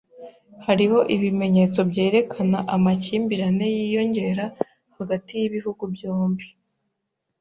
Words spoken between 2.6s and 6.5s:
amakimbirane yiyongera hagati y’ibihugu byombi.